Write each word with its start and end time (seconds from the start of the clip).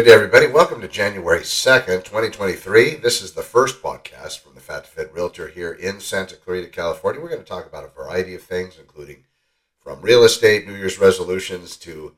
Good 0.00 0.06
day, 0.06 0.14
everybody. 0.14 0.46
Welcome 0.46 0.80
to 0.80 0.88
January 0.88 1.40
2nd, 1.40 2.04
2023. 2.04 2.94
This 2.94 3.20
is 3.20 3.32
the 3.32 3.42
first 3.42 3.82
podcast 3.82 4.38
from 4.38 4.54
the 4.54 4.60
Fat 4.62 4.84
to 4.84 4.90
Fit 4.90 5.12
Realtor 5.12 5.48
here 5.48 5.72
in 5.72 6.00
Santa 6.00 6.36
Clarita, 6.36 6.68
California. 6.68 7.20
We're 7.20 7.28
going 7.28 7.42
to 7.42 7.46
talk 7.46 7.66
about 7.66 7.84
a 7.84 7.88
variety 7.88 8.34
of 8.34 8.42
things, 8.42 8.78
including 8.80 9.24
from 9.78 10.00
real 10.00 10.24
estate, 10.24 10.66
New 10.66 10.74
Year's 10.74 10.98
resolutions, 10.98 11.76
to 11.76 12.14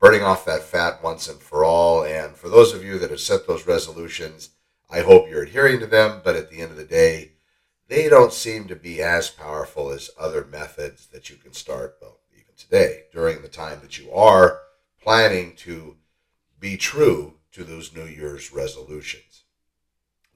burning 0.00 0.24
off 0.24 0.44
that 0.44 0.64
fat 0.64 1.04
once 1.04 1.28
and 1.28 1.38
for 1.38 1.64
all. 1.64 2.02
And 2.02 2.34
for 2.34 2.48
those 2.48 2.74
of 2.74 2.82
you 2.82 2.98
that 2.98 3.10
have 3.10 3.20
set 3.20 3.46
those 3.46 3.64
resolutions, 3.64 4.50
I 4.90 5.02
hope 5.02 5.30
you're 5.30 5.44
adhering 5.44 5.78
to 5.78 5.86
them. 5.86 6.22
But 6.24 6.34
at 6.34 6.50
the 6.50 6.60
end 6.60 6.72
of 6.72 6.78
the 6.78 6.84
day, 6.84 7.34
they 7.86 8.08
don't 8.08 8.32
seem 8.32 8.66
to 8.66 8.74
be 8.74 9.00
as 9.00 9.30
powerful 9.30 9.90
as 9.90 10.10
other 10.18 10.44
methods 10.44 11.06
that 11.12 11.30
you 11.30 11.36
can 11.36 11.52
start, 11.52 11.96
well, 12.02 12.18
even 12.32 12.54
today, 12.56 13.04
during 13.12 13.40
the 13.40 13.46
time 13.46 13.78
that 13.82 14.00
you 14.00 14.10
are 14.10 14.62
planning 15.00 15.54
to 15.58 15.94
be 16.60 16.76
true 16.76 17.34
to 17.52 17.64
those 17.64 17.94
New 17.94 18.04
Year's 18.04 18.52
resolutions. 18.52 19.44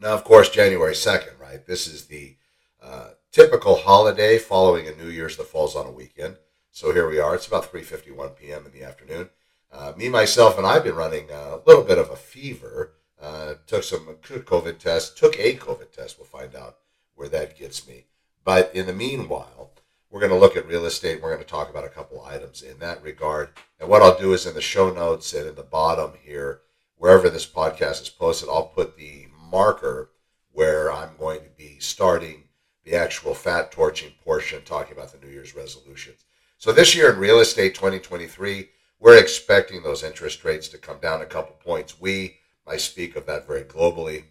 Now, 0.01 0.15
of 0.15 0.25
course, 0.25 0.49
January 0.51 0.95
2nd, 0.95 1.39
right? 1.39 1.65
This 1.65 1.87
is 1.87 2.07
the 2.07 2.37
uh, 2.83 3.11
typical 3.31 3.77
holiday 3.77 4.39
following 4.39 4.89
a 4.89 4.95
New 4.95 5.09
Year's 5.09 5.37
that 5.37 5.47
falls 5.47 5.77
on 5.77 5.87
a 5.87 5.93
weekend. 5.93 6.37
So 6.71 6.93
here 6.93 7.09
we 7.09 7.21
are. 7.21 7.35
It's 7.35 7.47
about 7.47 7.71
3:51 7.71 8.37
p.m. 8.37 8.67
in 8.67 8.73
the 8.73 8.85
afternoon. 8.85 9.31
Uh, 9.73 9.93
me, 9.97 10.09
myself, 10.09 10.59
and 10.59 10.67
I've 10.67 10.85
been 10.85 10.97
running 10.97 11.31
a 11.31 11.61
little 11.67 11.85
bit 11.85 11.99
of 11.99 12.11
a 12.11 12.17
fever. 12.17 12.95
Uh, 13.21 13.55
took 13.67 13.85
some 13.85 14.07
COVID 14.23 14.79
tests. 14.79 15.19
Took 15.19 15.39
a 15.39 15.57
COVID 15.57 15.93
test. 15.93 16.19
We'll 16.19 16.27
find 16.27 16.55
out 16.55 16.79
where 17.15 17.29
that 17.29 17.57
gets 17.57 17.87
me. 17.87 18.07
But 18.45 18.75
in 18.75 18.87
the 18.87 18.93
meanwhile, 18.93 19.71
we're 20.15 20.21
going 20.21 20.31
to 20.31 20.39
look 20.39 20.57
at 20.57 20.69
real 20.69 20.87
estate. 20.87 21.15
And 21.15 21.23
We're 21.25 21.35
going 21.35 21.43
to 21.43 21.51
talk 21.51 21.69
about 21.69 21.85
a 21.85 21.89
couple 21.89 22.25
items 22.25 22.63
in 22.63 22.79
that 22.79 23.03
regard. 23.03 23.49
And 23.81 23.89
what 23.89 24.01
I'll 24.01 24.17
do 24.17 24.33
is 24.33 24.47
in 24.47 24.55
the 24.55 24.61
show 24.61 24.95
notes 24.95 25.35
and 25.35 25.49
in 25.49 25.57
the 25.57 25.65
bottom 25.65 26.13
here, 26.23 26.61
wherever 26.97 27.29
this 27.29 27.45
podcast 27.45 28.03
is 28.03 28.11
posted, 28.11 28.49
I'll 28.49 28.69
put 28.69 28.97
the 28.97 29.27
marker 29.51 30.13
where 30.53 30.93
I'm 30.93 31.17
going 31.19 31.41
to 31.41 31.51
be 31.51 31.81
starting 31.81 32.45
the 32.85 32.95
actual 32.95 33.35
fat 33.35 33.73
torching 33.73 34.13
portion, 34.25 34.63
talking 34.65 34.97
about 34.97 35.11
the 35.11 35.27
New 35.27 35.33
Year's 35.33 35.57
resolutions. 35.57 36.27
So 36.59 36.71
this 36.71 36.95
year 36.95 37.13
in 37.13 37.19
real 37.19 37.41
estate 37.41 37.75
2023, 37.75 38.69
we're 39.01 39.19
expecting 39.19 39.83
those 39.83 40.05
interest 40.05 40.45
rates 40.45 40.69
to 40.69 40.79
come 40.79 41.01
down 41.01 41.23
a 41.23 41.27
couple 41.27 41.57
points. 41.57 42.01
We, 42.01 42.37
I 42.69 42.77
speak 42.77 43.17
of 43.17 43.27
that 43.27 43.49
very 43.49 43.65
globally. 43.65 44.27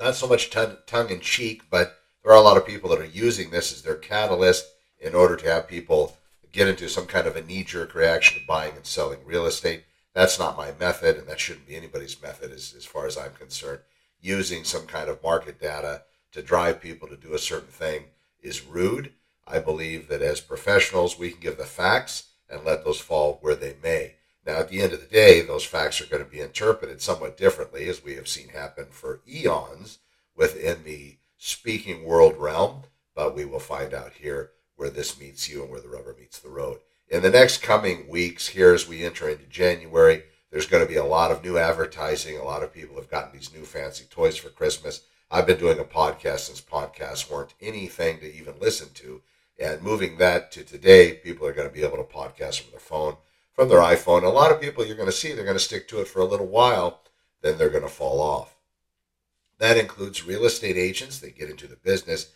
Not 0.00 0.14
so 0.14 0.26
much 0.26 0.48
tongue 0.48 1.10
in 1.10 1.20
cheek, 1.20 1.64
but 1.68 1.98
there 2.24 2.32
are 2.32 2.38
a 2.38 2.40
lot 2.40 2.56
of 2.56 2.66
people 2.66 2.88
that 2.88 3.00
are 3.00 3.04
using 3.04 3.50
this 3.50 3.70
as 3.70 3.82
their 3.82 3.96
catalyst 3.96 4.64
in 5.00 5.14
order 5.14 5.36
to 5.36 5.46
have 5.48 5.68
people 5.68 6.16
get 6.52 6.68
into 6.68 6.88
some 6.88 7.06
kind 7.06 7.26
of 7.26 7.36
a 7.36 7.42
knee 7.42 7.64
jerk 7.64 7.94
reaction 7.94 8.40
to 8.40 8.46
buying 8.46 8.74
and 8.74 8.86
selling 8.86 9.18
real 9.24 9.46
estate. 9.46 9.84
That's 10.14 10.38
not 10.38 10.56
my 10.56 10.72
method, 10.78 11.16
and 11.16 11.28
that 11.28 11.38
shouldn't 11.38 11.66
be 11.66 11.76
anybody's 11.76 12.20
method 12.20 12.50
as, 12.50 12.74
as 12.76 12.84
far 12.84 13.06
as 13.06 13.16
I'm 13.16 13.32
concerned. 13.32 13.80
Using 14.20 14.64
some 14.64 14.86
kind 14.86 15.08
of 15.08 15.22
market 15.22 15.60
data 15.60 16.02
to 16.32 16.42
drive 16.42 16.80
people 16.80 17.06
to 17.08 17.16
do 17.16 17.34
a 17.34 17.38
certain 17.38 17.68
thing 17.68 18.04
is 18.40 18.64
rude. 18.64 19.12
I 19.46 19.58
believe 19.58 20.08
that 20.08 20.22
as 20.22 20.40
professionals, 20.40 21.18
we 21.18 21.30
can 21.30 21.40
give 21.40 21.58
the 21.58 21.64
facts 21.64 22.30
and 22.50 22.64
let 22.64 22.84
those 22.84 23.00
fall 23.00 23.38
where 23.40 23.54
they 23.54 23.76
may. 23.82 24.14
Now, 24.46 24.60
at 24.60 24.68
the 24.70 24.80
end 24.80 24.92
of 24.92 25.00
the 25.00 25.06
day, 25.06 25.42
those 25.42 25.64
facts 25.64 26.00
are 26.00 26.06
going 26.06 26.24
to 26.24 26.30
be 26.30 26.40
interpreted 26.40 27.02
somewhat 27.02 27.36
differently, 27.36 27.88
as 27.88 28.02
we 28.02 28.14
have 28.16 28.28
seen 28.28 28.48
happen 28.48 28.86
for 28.90 29.20
eons 29.28 29.98
within 30.34 30.84
the 30.84 31.18
speaking 31.36 32.04
world 32.04 32.36
realm, 32.38 32.82
but 33.14 33.34
we 33.34 33.44
will 33.44 33.60
find 33.60 33.92
out 33.92 34.14
here 34.14 34.50
where 34.78 34.88
this 34.88 35.20
meets 35.20 35.50
you 35.50 35.60
and 35.60 35.70
where 35.70 35.80
the 35.80 35.88
rubber 35.88 36.16
meets 36.18 36.38
the 36.38 36.48
road. 36.48 36.78
In 37.08 37.22
the 37.22 37.30
next 37.30 37.62
coming 37.62 38.08
weeks, 38.08 38.48
here 38.48 38.72
as 38.72 38.88
we 38.88 39.04
enter 39.04 39.28
into 39.28 39.44
January, 39.44 40.22
there's 40.50 40.66
going 40.66 40.84
to 40.84 40.88
be 40.88 40.96
a 40.96 41.04
lot 41.04 41.30
of 41.30 41.42
new 41.42 41.58
advertising. 41.58 42.38
A 42.38 42.44
lot 42.44 42.62
of 42.62 42.72
people 42.72 42.96
have 42.96 43.10
gotten 43.10 43.32
these 43.32 43.52
new 43.52 43.64
fancy 43.64 44.04
toys 44.08 44.36
for 44.36 44.50
Christmas. 44.50 45.02
I've 45.30 45.46
been 45.46 45.58
doing 45.58 45.80
a 45.80 45.84
podcast 45.84 46.40
since 46.40 46.60
podcasts 46.60 47.30
weren't 47.30 47.54
anything 47.60 48.20
to 48.20 48.32
even 48.32 48.54
listen 48.60 48.88
to. 48.94 49.20
And 49.58 49.82
moving 49.82 50.18
that 50.18 50.52
to 50.52 50.62
today, 50.62 51.14
people 51.14 51.46
are 51.46 51.52
going 51.52 51.68
to 51.68 51.74
be 51.74 51.82
able 51.82 51.96
to 51.96 52.04
podcast 52.04 52.60
from 52.60 52.70
their 52.70 52.80
phone, 52.80 53.16
from 53.52 53.68
their 53.68 53.80
iPhone. 53.80 54.22
A 54.22 54.28
lot 54.28 54.52
of 54.52 54.60
people 54.60 54.86
you're 54.86 54.96
going 54.96 55.08
to 55.08 55.12
see, 55.12 55.32
they're 55.32 55.44
going 55.44 55.56
to 55.56 55.62
stick 55.62 55.88
to 55.88 56.00
it 56.00 56.08
for 56.08 56.20
a 56.20 56.24
little 56.24 56.46
while, 56.46 57.02
then 57.42 57.58
they're 57.58 57.68
going 57.68 57.82
to 57.82 57.88
fall 57.88 58.20
off. 58.20 58.54
That 59.58 59.76
includes 59.76 60.24
real 60.24 60.44
estate 60.44 60.76
agents 60.76 61.18
they 61.18 61.30
get 61.30 61.50
into 61.50 61.66
the 61.66 61.76
business 61.76 62.32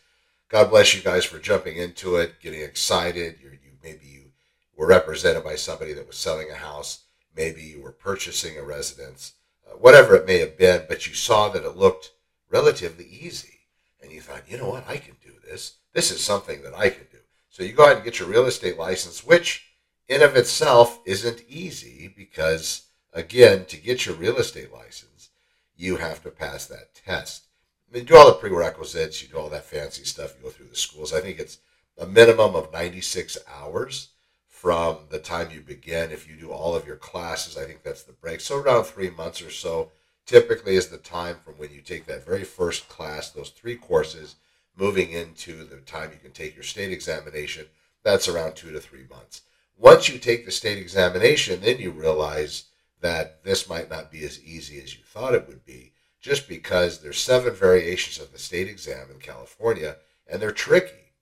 God 0.53 0.69
bless 0.69 0.95
you 0.95 1.01
guys 1.01 1.25
for 1.25 1.39
jumping 1.39 1.79
into 1.79 2.17
it, 2.17 2.39
getting 2.43 2.61
excited. 2.61 3.39
You're, 3.43 3.55
you 3.55 3.71
maybe 3.83 4.05
you 4.05 4.33
were 4.77 4.87
represented 4.87 5.43
by 5.43 5.55
somebody 5.55 5.95
that 5.95 6.07
was 6.07 6.19
selling 6.19 6.51
a 6.51 6.55
house. 6.55 7.05
Maybe 7.35 7.63
you 7.63 7.81
were 7.81 7.91
purchasing 7.91 8.59
a 8.59 8.63
residence, 8.63 9.33
uh, 9.67 9.77
whatever 9.79 10.15
it 10.15 10.27
may 10.27 10.41
have 10.41 10.59
been. 10.59 10.83
But 10.87 11.07
you 11.07 11.15
saw 11.15 11.49
that 11.49 11.65
it 11.65 11.79
looked 11.79 12.11
relatively 12.51 13.07
easy, 13.07 13.61
and 14.03 14.13
you 14.13 14.21
thought, 14.21 14.43
you 14.47 14.59
know 14.59 14.69
what, 14.69 14.87
I 14.87 14.99
can 14.99 15.17
do 15.25 15.33
this. 15.43 15.79
This 15.95 16.11
is 16.11 16.21
something 16.21 16.61
that 16.65 16.77
I 16.77 16.91
can 16.91 17.07
do. 17.11 17.19
So 17.49 17.63
you 17.63 17.73
go 17.73 17.85
ahead 17.85 17.97
and 17.97 18.05
get 18.05 18.19
your 18.19 18.29
real 18.29 18.45
estate 18.45 18.77
license, 18.77 19.25
which 19.25 19.67
in 20.07 20.21
of 20.21 20.37
itself 20.37 21.01
isn't 21.07 21.43
easy 21.49 22.13
because 22.15 22.83
again, 23.15 23.65
to 23.67 23.79
get 23.79 24.05
your 24.05 24.17
real 24.17 24.37
estate 24.37 24.71
license, 24.71 25.31
you 25.79 25.97
have 25.97 26.23
to 26.25 26.31
pass 26.31 26.67
that 26.67 26.95
test 26.95 27.47
you 27.95 28.03
do 28.03 28.17
all 28.17 28.27
the 28.27 28.35
prerequisites, 28.35 29.23
you 29.23 29.29
do 29.29 29.37
all 29.37 29.51
that 29.51 29.65
fancy 29.65 30.05
stuff, 30.05 30.35
you 30.37 30.45
go 30.45 30.51
through 30.51 30.69
the 30.69 30.77
schools. 30.77 31.13
I 31.13 31.21
think 31.21 31.39
it's 31.39 31.59
a 31.99 32.07
minimum 32.07 32.55
of 32.55 32.73
96 32.73 33.39
hours 33.47 34.09
from 34.49 34.99
the 35.11 35.19
time 35.19 35.51
you 35.51 35.61
begin. 35.61 36.11
If 36.11 36.29
you 36.29 36.37
do 36.37 36.51
all 36.51 36.75
of 36.75 36.87
your 36.87 36.97
classes, 36.97 37.59
I 37.59 37.65
think 37.65 37.83
that's 37.83 38.05
the 38.05 38.13
break. 38.13 38.41
So 38.41 38.59
around 38.59 38.85
three 38.85 39.11
months 39.11 39.43
or 39.43 39.51
so 39.51 39.91
typically 40.25 40.77
is 40.77 40.89
the 40.89 40.99
time 40.99 41.37
from 41.45 41.55
when 41.55 41.73
you 41.73 41.81
take 41.81 42.07
that 42.07 42.25
very 42.25 42.45
first 42.45 42.89
class, 42.89 43.31
those 43.31 43.51
three 43.51 43.77
courses, 43.77 44.37
moving 44.77 45.11
into 45.11 45.65
the 45.65 45.77
time 45.79 46.11
you 46.13 46.19
can 46.19 46.33
take 46.33 46.55
your 46.55 46.65
state 46.65 46.93
examination. 46.93 47.67
That's 48.05 48.29
around 48.29 48.55
two 48.55 48.73
to 48.73 48.81
three 48.81 49.05
months. 49.11 49.43
Once 49.77 50.09
you 50.09 50.19
take 50.19 50.45
the 50.45 50.51
state 50.51 50.79
examination, 50.79 51.61
then 51.61 51.79
you 51.79 51.91
realize 51.91 52.65
that 53.01 53.43
this 53.43 53.69
might 53.69 53.91
not 53.91 54.11
be 54.11 54.25
as 54.25 54.43
easy 54.43 54.81
as 54.81 54.95
you 54.97 55.03
thought 55.05 55.35
it 55.35 55.49
would 55.49 55.65
be 55.67 55.93
just 56.23 56.49
because 56.49 57.01
there's 57.01 57.19
seven 57.19 57.53
variations 57.53 58.25
of 58.25 58.33
the 58.33 58.39
state 58.39 58.69
exam 58.69 59.09
in 59.13 59.19
California 59.19 59.97
and 60.31 60.41
they're 60.41 60.53
tricky. 60.53 61.13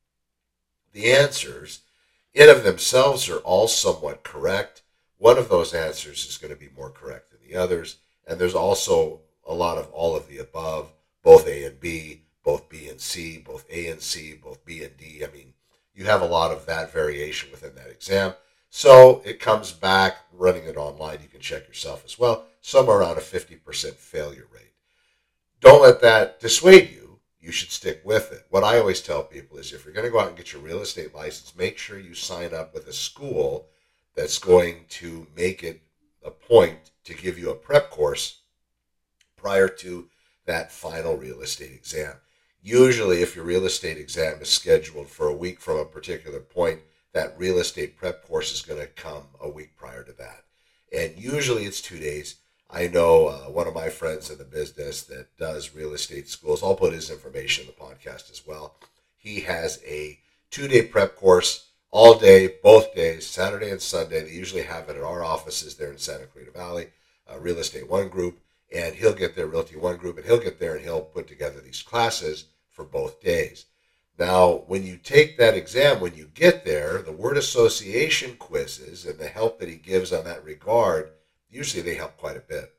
The 0.92 1.10
answers 1.12 1.80
in 2.34 2.50
of 2.50 2.62
themselves 2.62 3.28
are 3.28 3.38
all 3.38 3.66
somewhat 3.66 4.22
correct. 4.22 4.82
One 5.16 5.38
of 5.38 5.48
those 5.48 5.72
answers 5.72 6.26
is 6.26 6.36
going 6.36 6.52
to 6.52 6.60
be 6.60 6.68
more 6.76 6.90
correct 6.90 7.30
than 7.30 7.40
the 7.48 7.56
others. 7.56 7.96
And 8.26 8.38
there's 8.38 8.54
also 8.54 9.22
a 9.46 9.54
lot 9.54 9.78
of 9.78 9.90
all 9.90 10.14
of 10.14 10.28
the 10.28 10.38
above, 10.38 10.92
both 11.22 11.48
A 11.48 11.64
and 11.64 11.80
B, 11.80 12.22
both 12.44 12.68
B 12.68 12.86
and 12.88 13.00
C, 13.00 13.38
both 13.38 13.64
A 13.70 13.88
and 13.88 14.02
C, 14.02 14.34
both 14.34 14.64
B 14.66 14.84
and 14.84 14.96
D. 14.98 15.24
I 15.26 15.34
mean, 15.34 15.54
you 15.94 16.04
have 16.04 16.20
a 16.20 16.26
lot 16.26 16.52
of 16.52 16.66
that 16.66 16.92
variation 16.92 17.50
within 17.50 17.74
that 17.76 17.90
exam. 17.90 18.34
So 18.68 19.22
it 19.24 19.40
comes 19.40 19.72
back 19.72 20.18
running 20.32 20.64
it 20.64 20.76
online. 20.76 21.18
You 21.22 21.28
can 21.28 21.40
check 21.40 21.66
yourself 21.66 22.04
as 22.04 22.18
well, 22.18 22.44
somewhere 22.60 22.98
around 22.98 23.16
a 23.16 23.22
50% 23.22 23.94
failure 23.94 24.46
rate 24.52 24.69
don't 25.60 25.82
let 25.82 26.00
that 26.00 26.40
dissuade 26.40 26.90
you. 26.90 27.18
You 27.40 27.52
should 27.52 27.70
stick 27.70 28.02
with 28.04 28.32
it. 28.32 28.46
What 28.50 28.64
I 28.64 28.78
always 28.78 29.00
tell 29.00 29.22
people 29.22 29.58
is 29.58 29.72
if 29.72 29.84
you're 29.84 29.94
going 29.94 30.06
to 30.06 30.10
go 30.10 30.20
out 30.20 30.28
and 30.28 30.36
get 30.36 30.52
your 30.52 30.62
real 30.62 30.80
estate 30.80 31.14
license, 31.14 31.56
make 31.56 31.78
sure 31.78 31.98
you 31.98 32.14
sign 32.14 32.54
up 32.54 32.74
with 32.74 32.86
a 32.86 32.92
school 32.92 33.68
that's 34.14 34.38
going 34.38 34.84
to 34.88 35.26
make 35.36 35.62
it 35.62 35.80
a 36.24 36.30
point 36.30 36.90
to 37.04 37.14
give 37.14 37.38
you 37.38 37.50
a 37.50 37.54
prep 37.54 37.90
course 37.90 38.40
prior 39.36 39.68
to 39.68 40.08
that 40.44 40.70
final 40.70 41.16
real 41.16 41.40
estate 41.40 41.72
exam. 41.72 42.14
Usually, 42.62 43.22
if 43.22 43.34
your 43.34 43.44
real 43.44 43.64
estate 43.64 43.96
exam 43.96 44.42
is 44.42 44.50
scheduled 44.50 45.08
for 45.08 45.28
a 45.28 45.34
week 45.34 45.60
from 45.60 45.78
a 45.78 45.84
particular 45.84 46.40
point, 46.40 46.80
that 47.12 47.38
real 47.38 47.58
estate 47.58 47.96
prep 47.96 48.26
course 48.26 48.52
is 48.52 48.62
going 48.62 48.80
to 48.80 48.86
come 48.86 49.24
a 49.40 49.48
week 49.48 49.76
prior 49.76 50.04
to 50.04 50.12
that. 50.12 50.44
And 50.96 51.16
usually 51.16 51.64
it's 51.64 51.80
two 51.80 51.98
days. 51.98 52.36
I 52.72 52.86
know 52.86 53.26
uh, 53.26 53.50
one 53.50 53.66
of 53.66 53.74
my 53.74 53.88
friends 53.88 54.30
in 54.30 54.38
the 54.38 54.44
business 54.44 55.02
that 55.04 55.36
does 55.36 55.74
real 55.74 55.92
estate 55.92 56.28
schools. 56.28 56.62
I'll 56.62 56.76
put 56.76 56.92
his 56.92 57.10
information 57.10 57.66
in 57.66 57.66
the 57.66 57.72
podcast 57.72 58.30
as 58.30 58.46
well. 58.46 58.76
He 59.16 59.40
has 59.40 59.82
a 59.84 60.20
two 60.50 60.68
day 60.68 60.82
prep 60.82 61.16
course 61.16 61.70
all 61.90 62.16
day, 62.16 62.54
both 62.62 62.94
days, 62.94 63.26
Saturday 63.26 63.70
and 63.70 63.82
Sunday. 63.82 64.22
They 64.22 64.30
usually 64.30 64.62
have 64.62 64.88
it 64.88 64.96
at 64.96 65.02
our 65.02 65.24
offices 65.24 65.74
there 65.74 65.90
in 65.90 65.98
Santa 65.98 66.26
Clarita 66.26 66.52
Valley, 66.52 66.90
uh, 67.28 67.40
Real 67.40 67.58
Estate 67.58 67.90
One 67.90 68.08
Group. 68.08 68.38
And 68.72 68.94
he'll 68.94 69.14
get 69.14 69.34
there, 69.34 69.48
Realty 69.48 69.76
One 69.76 69.96
Group, 69.96 70.16
and 70.16 70.24
he'll 70.24 70.38
get 70.38 70.60
there 70.60 70.76
and 70.76 70.84
he'll 70.84 71.00
put 71.00 71.26
together 71.26 71.60
these 71.60 71.82
classes 71.82 72.44
for 72.70 72.84
both 72.84 73.20
days. 73.20 73.66
Now, 74.16 74.62
when 74.68 74.84
you 74.84 74.96
take 74.96 75.38
that 75.38 75.56
exam, 75.56 75.98
when 75.98 76.14
you 76.14 76.30
get 76.34 76.64
there, 76.64 77.02
the 77.02 77.10
word 77.10 77.36
association 77.36 78.36
quizzes 78.36 79.06
and 79.06 79.18
the 79.18 79.26
help 79.26 79.58
that 79.58 79.68
he 79.68 79.74
gives 79.74 80.12
on 80.12 80.22
that 80.24 80.44
regard 80.44 81.10
usually 81.50 81.82
they 81.82 81.94
help 81.94 82.16
quite 82.16 82.36
a 82.36 82.40
bit. 82.40 82.72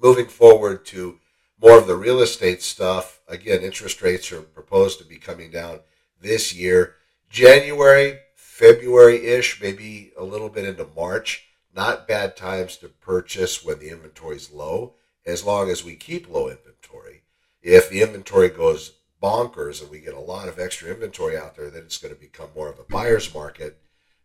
Moving 0.00 0.26
forward 0.26 0.84
to 0.86 1.18
more 1.60 1.78
of 1.78 1.86
the 1.86 1.96
real 1.96 2.20
estate 2.20 2.62
stuff, 2.62 3.20
again, 3.26 3.62
interest 3.62 4.00
rates 4.00 4.30
are 4.30 4.42
proposed 4.42 4.98
to 4.98 5.04
be 5.04 5.16
coming 5.16 5.50
down 5.50 5.80
this 6.20 6.54
year. 6.54 6.94
January, 7.28 8.18
February 8.34 9.26
ish, 9.26 9.60
maybe 9.60 10.12
a 10.16 10.24
little 10.24 10.48
bit 10.48 10.64
into 10.64 10.86
March, 10.96 11.48
not 11.74 12.08
bad 12.08 12.36
times 12.36 12.76
to 12.76 12.88
purchase 12.88 13.64
when 13.64 13.78
the 13.78 13.90
inventory 13.90 14.36
is 14.36 14.52
low, 14.52 14.94
as 15.26 15.44
long 15.44 15.70
as 15.70 15.84
we 15.84 15.94
keep 15.94 16.28
low 16.28 16.48
inventory. 16.48 17.22
If 17.60 17.90
the 17.90 18.02
inventory 18.02 18.48
goes 18.48 18.92
bonkers 19.22 19.82
and 19.82 19.90
we 19.90 20.00
get 20.00 20.14
a 20.14 20.20
lot 20.20 20.48
of 20.48 20.58
extra 20.58 20.90
inventory 20.90 21.36
out 21.36 21.56
there, 21.56 21.70
then 21.70 21.82
it's 21.82 21.98
going 21.98 22.14
to 22.14 22.20
become 22.20 22.48
more 22.54 22.68
of 22.68 22.78
a 22.78 22.84
buyer's 22.84 23.34
market. 23.34 23.78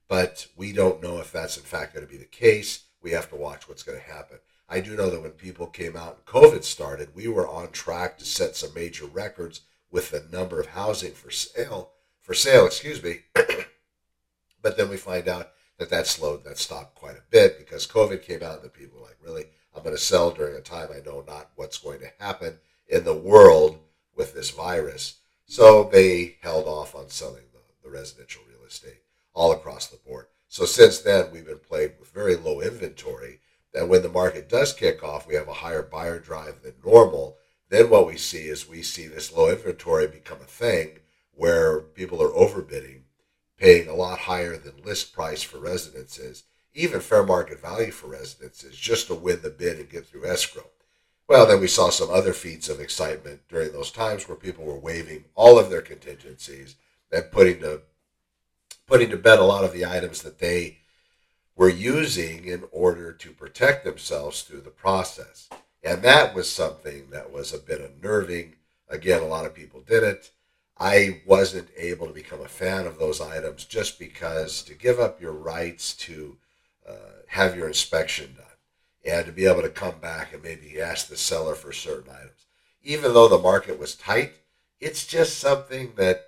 But 0.08 0.48
we 0.56 0.72
don't 0.72 1.02
know 1.02 1.18
if 1.18 1.32
that's 1.32 1.58
in 1.58 1.64
fact 1.64 1.94
going 1.94 2.06
to 2.06 2.12
be 2.12 2.18
the 2.18 2.26
case. 2.26 2.84
We 3.04 3.12
have 3.12 3.30
to 3.30 3.36
watch 3.36 3.70
what's 3.70 3.84
going 3.84 4.00
to 4.00 4.12
happen. 4.12 4.40
I 4.70 4.80
do 4.80 4.96
know 4.96 5.10
that 5.10 5.22
when 5.22 5.32
people 5.32 5.68
came 5.68 5.96
out 5.96 6.16
and 6.16 6.26
COVID 6.26 6.64
started, 6.64 7.14
we 7.14 7.28
were 7.28 7.48
on 7.48 7.70
track 7.72 8.18
to 8.18 8.26
set 8.26 8.56
some 8.56 8.74
major 8.74 9.06
records 9.06 9.62
with 9.92 10.10
the 10.10 10.26
number 10.32 10.60
of 10.60 10.68
housing 10.68 11.12
for 11.12 11.30
sale 11.30 11.92
for 12.22 12.34
sale, 12.34 12.66
excuse 12.66 13.04
me. 13.04 13.20
but 14.62 14.78
then 14.78 14.90
we 14.90 14.98
find 14.98 15.28
out 15.28 15.52
that 15.78 15.90
that 15.90 16.08
slowed, 16.08 16.46
that 16.46 16.58
stopped 16.58 16.96
quite 16.96 17.18
a 17.18 17.24
bit 17.30 17.60
because 17.60 17.86
COVID 17.86 18.24
came 18.24 18.42
out 18.42 18.56
and 18.56 18.64
the 18.64 18.70
people 18.70 19.00
were 19.00 19.06
like, 19.06 19.18
really, 19.22 19.46
I'm 19.76 19.84
going 19.84 19.96
to 19.96 20.02
sell 20.02 20.32
during 20.32 20.56
a 20.56 20.62
time 20.62 20.88
I 20.92 21.06
know 21.06 21.24
not 21.28 21.52
what's 21.56 21.78
going 21.78 22.00
to 22.00 22.12
happen 22.20 22.58
in 22.88 23.04
the 23.04 23.14
world 23.14 23.80
with 24.16 24.34
this 24.34 24.52
virus. 24.52 25.20
So 25.46 25.90
they 25.92 26.38
held 26.42 26.66
off 26.68 26.96
on 26.96 27.10
selling 27.10 27.44
the, 27.52 27.60
the 27.84 27.90
residential 27.90 28.44
real 28.48 28.66
estate 28.66 29.02
all 29.34 29.52
across 29.52 29.88
the 29.88 29.98
board. 29.98 30.28
So 30.54 30.66
since 30.66 31.00
then, 31.00 31.32
we've 31.32 31.48
been 31.48 31.58
playing 31.58 31.94
with 32.00 32.14
very 32.14 32.36
low 32.36 32.62
inventory. 32.62 33.40
That 33.74 33.90
when 33.90 34.04
the 34.04 34.08
market 34.08 34.48
does 34.48 34.72
kick 34.72 35.04
off, 35.04 35.26
we 35.26 35.34
have 35.34 35.48
a 35.48 35.54
higher 35.54 35.82
buyer 35.82 36.20
drive 36.20 36.62
than 36.62 36.76
normal. 36.86 37.38
Then 37.70 37.90
what 37.90 38.06
we 38.06 38.18
see 38.18 38.50
is 38.50 38.70
we 38.70 38.84
see 38.84 39.08
this 39.08 39.34
low 39.34 39.50
inventory 39.50 40.06
become 40.06 40.38
a 40.42 40.46
thing 40.46 41.00
where 41.34 41.80
people 41.80 42.22
are 42.22 42.30
overbidding, 42.30 43.02
paying 43.58 43.88
a 43.88 43.96
lot 43.96 44.20
higher 44.20 44.56
than 44.56 44.84
list 44.86 45.12
price 45.12 45.42
for 45.42 45.58
residences, 45.58 46.44
even 46.76 47.00
fair 47.00 47.24
market 47.24 47.60
value 47.60 47.90
for 47.90 48.06
residences, 48.06 48.78
just 48.78 49.08
to 49.08 49.16
win 49.16 49.42
the 49.42 49.50
bid 49.50 49.80
and 49.80 49.90
get 49.90 50.06
through 50.06 50.28
escrow. 50.28 50.70
Well, 51.28 51.48
then 51.48 51.62
we 51.62 51.68
saw 51.68 51.90
some 51.90 52.12
other 52.12 52.32
feats 52.32 52.70
of 52.70 52.80
excitement 52.80 53.42
during 53.50 53.72
those 53.72 53.90
times 53.90 54.30
where 54.30 54.38
people 54.38 54.66
were 54.66 54.78
waiving 54.78 55.26
all 55.34 55.58
of 55.58 55.72
their 55.72 55.82
contingencies 55.82 56.76
and 57.12 57.32
putting 57.32 57.60
to 57.62 57.82
putting 58.88 59.10
to 59.10 59.18
bed 59.18 59.40
a 59.40 59.44
lot 59.44 59.64
of 59.64 59.74
the 59.74 59.86
items 59.86 60.22
that 60.22 60.40
they 60.40 60.78
were 61.56 61.70
using 61.70 62.46
in 62.46 62.64
order 62.72 63.12
to 63.12 63.32
protect 63.32 63.86
themselves 63.86 64.42
through 64.42 64.62
the 64.62 64.70
process. 64.70 65.50
And 65.84 66.02
that 66.04 66.34
was 66.34 66.50
something 66.50 67.10
that 67.12 67.32
was 67.32 67.54
a 67.54 67.60
bit 67.60 67.82
unnerving. 67.82 68.56
Again, 68.90 69.22
a 69.22 69.28
lot 69.28 69.46
of 69.46 69.54
people 69.54 69.82
did 69.82 70.04
it. 70.04 70.32
I 70.78 71.22
wasn't 71.26 71.70
able 71.78 72.08
to 72.08 72.14
become 72.14 72.42
a 72.42 72.48
fan 72.48 72.88
of 72.88 72.98
those 72.98 73.22
items 73.22 73.66
just 73.66 74.00
because 74.00 74.64
to 74.64 74.74
give 74.74 75.00
up 75.00 75.22
your 75.22 75.34
rights 75.34 75.94
to 75.98 76.38
uh, 76.88 77.22
have 77.28 77.56
your 77.56 77.68
inspection 77.68 78.34
done 78.36 78.46
and 79.06 79.26
to 79.26 79.32
be 79.32 79.46
able 79.46 79.62
to 79.62 79.70
come 79.70 80.00
back 80.00 80.34
and 80.34 80.42
maybe 80.42 80.82
ask 80.82 81.08
the 81.08 81.18
seller 81.18 81.56
for 81.56 81.72
certain 81.72 82.12
items. 82.12 82.48
Even 82.84 83.14
though 83.14 83.28
the 83.28 83.38
market 83.38 83.80
was 83.80 83.96
tight, 83.96 84.34
it's 84.80 85.06
just 85.06 85.38
something 85.38 85.94
that 85.96 86.26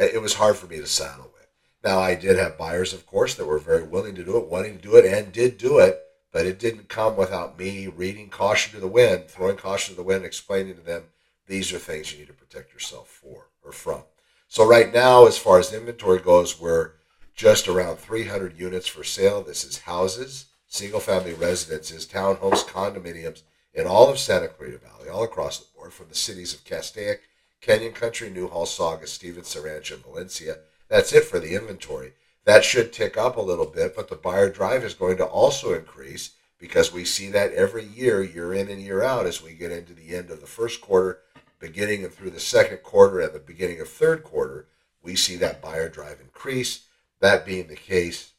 uh, 0.00 0.04
it 0.04 0.20
was 0.20 0.34
hard 0.34 0.56
for 0.56 0.66
me 0.66 0.78
to 0.78 0.86
saddle 0.86 1.30
with. 1.34 1.41
Now, 1.84 1.98
I 1.98 2.14
did 2.14 2.38
have 2.38 2.58
buyers, 2.58 2.92
of 2.92 3.06
course, 3.06 3.34
that 3.34 3.46
were 3.46 3.58
very 3.58 3.82
willing 3.82 4.14
to 4.14 4.24
do 4.24 4.36
it, 4.36 4.48
wanting 4.48 4.76
to 4.76 4.82
do 4.82 4.96
it, 4.96 5.04
and 5.04 5.32
did 5.32 5.58
do 5.58 5.78
it, 5.78 6.00
but 6.32 6.46
it 6.46 6.58
didn't 6.58 6.88
come 6.88 7.16
without 7.16 7.58
me 7.58 7.88
reading 7.88 8.28
caution 8.28 8.72
to 8.74 8.80
the 8.80 8.86
wind, 8.86 9.28
throwing 9.28 9.56
caution 9.56 9.94
to 9.94 9.96
the 9.96 10.06
wind, 10.06 10.24
explaining 10.24 10.76
to 10.76 10.80
them 10.80 11.04
these 11.46 11.72
are 11.72 11.78
things 11.78 12.12
you 12.12 12.20
need 12.20 12.28
to 12.28 12.32
protect 12.32 12.72
yourself 12.72 13.08
for 13.08 13.48
or 13.64 13.72
from. 13.72 14.02
So, 14.48 14.66
right 14.66 14.92
now, 14.92 15.26
as 15.26 15.38
far 15.38 15.58
as 15.58 15.72
inventory 15.72 16.20
goes, 16.20 16.60
we're 16.60 16.92
just 17.34 17.66
around 17.66 17.96
300 17.96 18.58
units 18.58 18.86
for 18.86 19.02
sale. 19.02 19.42
This 19.42 19.64
is 19.64 19.78
houses 19.78 20.46
single 20.72 21.00
family 21.00 21.34
residences, 21.34 22.06
townhomes, 22.06 22.64
condominiums 22.64 23.42
in 23.74 23.86
all 23.86 24.08
of 24.08 24.18
Santa 24.18 24.48
Clarita 24.48 24.78
Valley, 24.78 25.10
all 25.10 25.22
across 25.22 25.58
the 25.58 25.66
board, 25.76 25.92
from 25.92 26.08
the 26.08 26.14
cities 26.14 26.54
of 26.54 26.64
Castaic, 26.64 27.20
Canyon 27.60 27.92
Country, 27.92 28.30
Newhall, 28.30 28.64
Saugus, 28.64 29.12
Stevenson 29.12 29.62
Ranch, 29.62 29.90
and 29.90 30.02
Valencia. 30.02 30.56
That's 30.92 31.14
it 31.14 31.24
for 31.24 31.38
the 31.38 31.54
inventory. 31.54 32.12
That 32.44 32.64
should 32.64 32.92
tick 32.92 33.16
up 33.16 33.38
a 33.38 33.40
little 33.40 33.64
bit, 33.64 33.96
but 33.96 34.08
the 34.08 34.14
buyer 34.14 34.50
drive 34.50 34.84
is 34.84 34.92
going 34.92 35.16
to 35.16 35.24
also 35.24 35.72
increase 35.72 36.32
because 36.58 36.92
we 36.92 37.06
see 37.06 37.30
that 37.30 37.54
every 37.54 37.86
year, 37.86 38.22
year 38.22 38.52
in 38.52 38.68
and 38.68 38.78
year 38.78 39.02
out, 39.02 39.24
as 39.24 39.42
we 39.42 39.54
get 39.54 39.72
into 39.72 39.94
the 39.94 40.14
end 40.14 40.30
of 40.30 40.42
the 40.42 40.46
first 40.46 40.82
quarter, 40.82 41.20
beginning 41.58 42.04
and 42.04 42.12
through 42.12 42.28
the 42.28 42.38
second 42.38 42.82
quarter 42.82 43.20
and 43.20 43.32
the 43.32 43.38
beginning 43.38 43.80
of 43.80 43.88
third 43.88 44.22
quarter, 44.22 44.66
we 45.02 45.16
see 45.16 45.34
that 45.36 45.62
buyer 45.62 45.88
drive 45.88 46.20
increase. 46.20 46.84
That 47.20 47.46
being 47.46 47.68
the 47.68 47.74
case, 47.74 48.32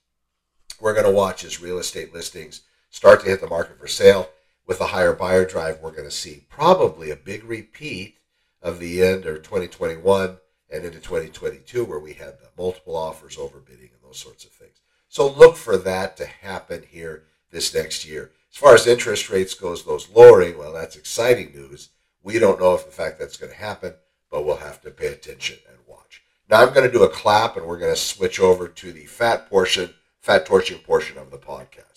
we're 0.79 0.93
going 0.93 1.07
to 1.07 1.11
watch 1.11 1.43
as 1.43 1.59
real 1.59 1.79
estate 1.79 2.13
listings 2.13 2.61
start 2.91 3.21
to 3.21 3.29
hit 3.29 3.41
the 3.41 3.47
market 3.47 3.79
for 3.79 3.87
sale. 3.87 4.29
With 4.67 4.79
a 4.79 4.85
higher 4.85 5.13
buyer 5.13 5.43
drive, 5.43 5.79
we're 5.81 5.89
going 5.89 6.03
to 6.03 6.11
see 6.11 6.45
probably 6.49 7.09
a 7.09 7.15
big 7.15 7.45
repeat 7.45 8.19
of 8.61 8.77
the 8.77 9.01
end 9.01 9.25
of 9.25 9.41
2021 9.41 10.37
and 10.73 10.83
into 10.83 10.99
2022, 10.99 11.85
where 11.85 11.99
we 11.99 12.13
had 12.13 12.33
multiple 12.57 12.95
offers, 12.95 13.37
overbidding, 13.37 13.91
and 13.91 14.01
those 14.03 14.17
sorts 14.17 14.43
of 14.43 14.51
things. 14.51 14.81
So 15.07 15.31
look 15.31 15.55
for 15.55 15.77
that 15.77 16.17
to 16.17 16.25
happen 16.25 16.83
here 16.89 17.23
this 17.51 17.73
next 17.73 18.05
year. 18.05 18.31
As 18.51 18.57
far 18.57 18.73
as 18.73 18.87
interest 18.87 19.29
rates 19.29 19.53
goes, 19.53 19.83
those 19.83 20.09
lowering, 20.09 20.57
well, 20.57 20.73
that's 20.73 20.95
exciting 20.95 21.53
news. 21.53 21.89
We 22.23 22.39
don't 22.39 22.59
know 22.59 22.73
if 22.73 22.85
in 22.85 22.91
fact 22.91 23.19
that's 23.19 23.37
going 23.37 23.51
to 23.51 23.57
happen, 23.57 23.93
but 24.31 24.45
we'll 24.45 24.57
have 24.57 24.81
to 24.81 24.91
pay 24.91 25.07
attention 25.07 25.59
and 25.69 25.77
watch. 25.87 26.23
Now 26.49 26.61
I'm 26.61 26.73
going 26.73 26.87
to 26.87 26.91
do 26.91 27.03
a 27.03 27.09
clap, 27.09 27.55
and 27.55 27.67
we're 27.67 27.79
going 27.79 27.93
to 27.93 27.99
switch 27.99 28.39
over 28.39 28.67
to 28.67 28.91
the 28.91 29.05
fat 29.05 29.49
portion 29.49 29.93
fat 30.19 30.45
torching 30.45 30.79
portion 30.79 31.17
of 31.17 31.31
the 31.31 31.37
podcast. 31.37 31.93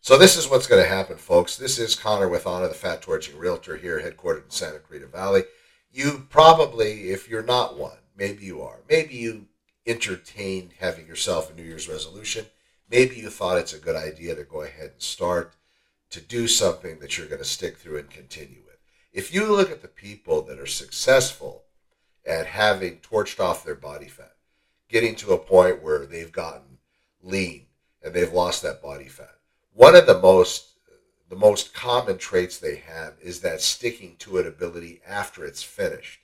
So 0.00 0.16
this 0.16 0.38
is 0.38 0.48
what's 0.48 0.66
going 0.66 0.82
to 0.82 0.88
happen, 0.88 1.18
folks. 1.18 1.58
This 1.58 1.78
is 1.78 1.94
Connor 1.94 2.26
with 2.26 2.46
Honor, 2.46 2.68
the 2.68 2.74
Fat 2.74 3.02
Torching 3.02 3.36
Realtor 3.36 3.76
here, 3.76 4.00
headquartered 4.00 4.44
in 4.44 4.50
Santa 4.50 4.78
Clarita 4.78 5.06
Valley. 5.06 5.42
You 5.92 6.26
probably, 6.28 7.10
if 7.10 7.28
you're 7.28 7.42
not 7.42 7.76
one, 7.76 7.98
maybe 8.16 8.44
you 8.44 8.62
are. 8.62 8.80
Maybe 8.88 9.14
you 9.14 9.46
entertained 9.86 10.74
having 10.78 11.06
yourself 11.06 11.50
a 11.50 11.54
New 11.54 11.64
Year's 11.64 11.88
resolution. 11.88 12.46
Maybe 12.88 13.16
you 13.16 13.30
thought 13.30 13.58
it's 13.58 13.72
a 13.72 13.78
good 13.78 13.96
idea 13.96 14.34
to 14.34 14.44
go 14.44 14.62
ahead 14.62 14.90
and 14.92 15.02
start 15.02 15.54
to 16.10 16.20
do 16.20 16.46
something 16.46 16.98
that 16.98 17.16
you're 17.16 17.26
going 17.26 17.42
to 17.42 17.44
stick 17.44 17.76
through 17.76 17.98
and 17.98 18.10
continue 18.10 18.62
with. 18.66 18.76
If 19.12 19.34
you 19.34 19.46
look 19.46 19.70
at 19.70 19.82
the 19.82 19.88
people 19.88 20.42
that 20.42 20.58
are 20.58 20.66
successful 20.66 21.64
at 22.26 22.46
having 22.46 22.98
torched 22.98 23.40
off 23.40 23.64
their 23.64 23.74
body 23.74 24.08
fat, 24.08 24.34
getting 24.88 25.14
to 25.16 25.32
a 25.32 25.38
point 25.38 25.82
where 25.82 26.06
they've 26.06 26.32
gotten 26.32 26.78
lean 27.22 27.66
and 28.02 28.14
they've 28.14 28.32
lost 28.32 28.62
that 28.62 28.82
body 28.82 29.08
fat. 29.08 29.36
One 29.72 29.94
of 29.94 30.06
the 30.06 30.18
most 30.18 30.69
the 31.30 31.36
most 31.36 31.72
common 31.72 32.18
traits 32.18 32.58
they 32.58 32.76
have 32.76 33.14
is 33.22 33.40
that 33.40 33.60
sticking 33.60 34.16
to 34.18 34.36
it 34.36 34.46
ability 34.46 35.00
after 35.06 35.44
it's 35.44 35.62
finished. 35.62 36.20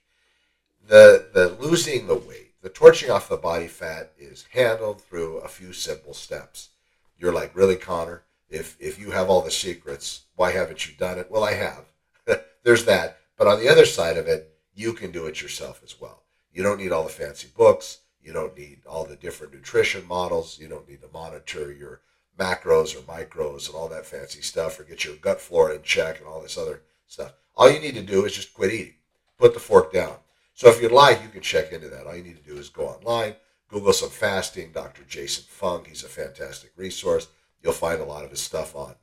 The 0.87 1.29
the 1.33 1.49
losing 1.49 2.09
the 2.09 2.17
weight, 2.17 2.61
the 2.61 2.69
torching 2.69 3.11
off 3.11 3.29
the 3.29 3.37
body 3.37 3.69
fat 3.69 4.13
is 4.19 4.47
handled 4.51 5.01
through 5.01 5.39
a 5.39 5.49
few 5.49 5.73
simple 5.73 6.13
steps. 6.13 6.71
You're 7.17 7.33
like, 7.33 7.57
really, 7.57 7.77
Connor? 7.77 8.25
If 8.51 8.77
if 8.81 8.99
you 8.99 9.13
have 9.13 9.31
all 9.31 9.43
the 9.43 9.51
secrets, 9.51 10.23
why 10.35 10.51
haven't 10.51 10.87
you 10.89 10.95
done 10.97 11.19
it? 11.19 11.31
Well, 11.31 11.45
I 11.45 11.55
have. 11.55 11.87
There's 12.65 12.85
that. 12.87 13.19
But 13.37 13.47
on 13.47 13.61
the 13.61 13.69
other 13.69 13.87
side 13.87 14.17
of 14.17 14.27
it, 14.27 14.57
you 14.75 14.93
can 14.93 15.13
do 15.13 15.27
it 15.27 15.41
yourself 15.41 15.83
as 15.85 16.01
well. 16.01 16.25
You 16.53 16.65
don't 16.65 16.79
need 16.79 16.93
all 16.93 17.05
the 17.05 17.11
fancy 17.11 17.49
books. 17.57 17.99
You 18.21 18.33
don't 18.33 18.59
need 18.59 18.81
all 18.87 19.05
the 19.05 19.17
different 19.17 19.55
nutrition 19.55 20.07
models. 20.09 20.59
You 20.59 20.67
don't 20.67 20.89
need 20.89 21.03
to 21.03 21.09
monitor 21.13 21.73
your 21.73 22.01
macros 22.39 22.95
or 22.95 23.01
micros 23.01 23.67
and 23.67 23.77
all 23.77 23.89
that 23.89 24.07
fancy 24.07 24.43
stuff 24.43 24.79
or 24.79 24.85
get 24.85 25.05
your 25.05 25.17
gut 25.17 25.41
flora 25.41 25.77
in 25.77 25.83
check 25.83 26.19
and 26.19 26.27
all 26.27 26.43
this 26.43 26.59
other 26.59 26.83
stuff. 27.07 27.33
All 27.57 27.71
you 27.71 27.81
need 27.81 27.95
to 27.95 28.03
do 28.03 28.25
is 28.25 28.35
just 28.35 28.55
quit 28.55 28.73
eating. 28.73 28.95
Put 29.39 29.55
the 29.55 29.61
fork 29.61 29.93
down. 29.93 30.17
So 30.55 30.69
if 30.69 30.81
you'd 30.81 30.93
like, 30.93 31.23
you 31.23 31.29
can 31.29 31.43
check 31.43 31.73
into 31.73 31.89
that. 31.89 32.07
All 32.07 32.17
you 32.17 32.23
need 32.23 32.43
to 32.43 32.51
do 32.51 32.59
is 32.59 32.69
go 32.69 32.87
online, 32.87 33.35
Google 33.69 33.93
some 33.93 34.11
fasting, 34.11 34.73
Dr. 34.73 35.03
Jason 35.07 35.45
Fung. 35.49 35.85
He's 35.85 36.05
a 36.05 36.09
fantastic 36.09 36.73
resource. 36.77 37.29
You'll 37.63 37.73
find 37.73 38.01
a 38.01 38.05
lot 38.05 38.25
of 38.25 38.31
his 38.31 38.41
stuff 38.41 38.75
on 38.75 38.95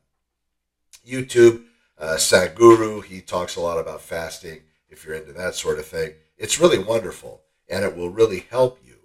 YouTube. 1.06 1.64
Uh, 1.98 2.14
Sadhguru, 2.16 3.04
he 3.04 3.20
talks 3.20 3.56
a 3.56 3.60
lot 3.60 3.78
about 3.78 4.00
fasting 4.00 4.62
if 4.88 5.04
you're 5.04 5.14
into 5.14 5.32
that 5.32 5.54
sort 5.54 5.78
of 5.78 5.86
thing. 5.86 6.14
It's 6.36 6.60
really 6.60 6.78
wonderful 6.78 7.42
and 7.68 7.84
it 7.84 7.96
will 7.96 8.10
really 8.10 8.46
help 8.50 8.80
you 8.84 8.96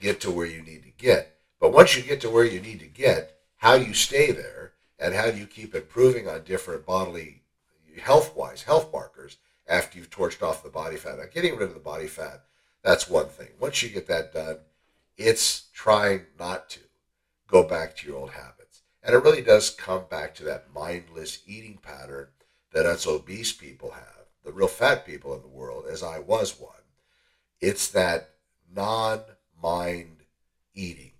get 0.00 0.20
to 0.22 0.30
where 0.30 0.46
you 0.46 0.62
need 0.62 0.82
to 0.82 0.90
get. 0.90 1.36
But 1.60 1.72
once 1.72 1.96
you 1.96 2.02
get 2.02 2.20
to 2.22 2.30
where 2.30 2.44
you 2.44 2.60
need 2.60 2.80
to 2.80 2.86
get, 2.86 3.33
how 3.64 3.72
you 3.72 3.94
stay 3.94 4.30
there 4.30 4.72
and 4.98 5.14
how 5.14 5.30
do 5.30 5.38
you 5.38 5.46
keep 5.46 5.74
improving 5.74 6.28
on 6.28 6.44
different 6.44 6.84
bodily 6.84 7.40
health 7.98 8.36
wise 8.36 8.64
health 8.64 8.92
markers 8.92 9.38
after 9.66 9.96
you've 9.96 10.10
torched 10.10 10.42
off 10.42 10.62
the 10.62 10.68
body 10.68 10.96
fat. 10.96 11.16
Now, 11.16 11.24
getting 11.32 11.56
rid 11.56 11.68
of 11.68 11.72
the 11.72 11.80
body 11.80 12.06
fat, 12.06 12.44
that's 12.82 13.08
one 13.08 13.28
thing. 13.28 13.48
Once 13.58 13.82
you 13.82 13.88
get 13.88 14.06
that 14.08 14.34
done, 14.34 14.58
it's 15.16 15.68
trying 15.72 16.26
not 16.38 16.68
to 16.70 16.80
go 17.48 17.62
back 17.62 17.96
to 17.96 18.06
your 18.06 18.18
old 18.18 18.32
habits. 18.32 18.82
And 19.02 19.14
it 19.14 19.24
really 19.24 19.40
does 19.40 19.70
come 19.70 20.04
back 20.10 20.34
to 20.34 20.44
that 20.44 20.66
mindless 20.74 21.38
eating 21.46 21.78
pattern 21.80 22.28
that 22.74 22.84
us 22.84 23.06
obese 23.06 23.54
people 23.54 23.92
have, 23.92 24.26
the 24.44 24.52
real 24.52 24.68
fat 24.68 25.06
people 25.06 25.34
in 25.34 25.40
the 25.40 25.48
world, 25.48 25.86
as 25.90 26.02
I 26.02 26.18
was 26.18 26.60
one. 26.60 26.72
It's 27.62 27.88
that 27.92 28.28
non 28.70 29.22
mind 29.62 30.24
eating, 30.74 31.12